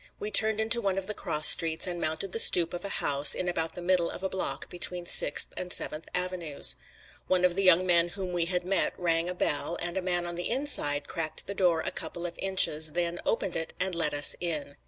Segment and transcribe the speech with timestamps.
[0.19, 3.35] We turned into one of the cross streets and mounted the stoop of a house
[3.35, 6.75] in about the middle of a block between Sixth and Seventh Avenues.
[7.27, 10.25] One of the young men whom we had met rang a bell, and a man
[10.25, 14.15] on the inside cracked the door a couple of inches; then opened it and let
[14.15, 14.75] us in.